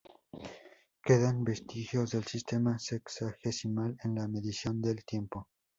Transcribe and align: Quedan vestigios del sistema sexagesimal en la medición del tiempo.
Quedan 1.03 1.43
vestigios 1.45 2.09
del 2.09 2.23
sistema 2.25 2.79
sexagesimal 2.79 3.97
en 4.03 4.15
la 4.15 4.27
medición 4.27 4.81
del 4.81 5.05
tiempo. 5.05 5.47